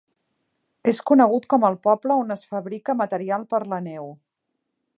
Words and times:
És 0.91 1.01
conegut 1.11 1.45
com 1.53 1.67
el 1.69 1.77
poble 1.87 2.17
on 2.23 2.35
es 2.37 2.45
fabrica 2.53 2.95
material 3.03 3.45
per 3.53 3.61
la 3.75 3.81
neu. 3.91 4.11